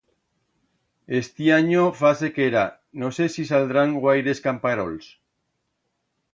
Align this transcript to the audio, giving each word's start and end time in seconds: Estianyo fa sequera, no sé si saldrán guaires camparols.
Estianyo 1.19 1.83
fa 1.99 2.11
sequera, 2.23 2.65
no 3.03 3.13
sé 3.19 3.29
si 3.37 3.47
saldrán 3.53 3.95
guaires 4.07 4.45
camparols. 4.49 5.15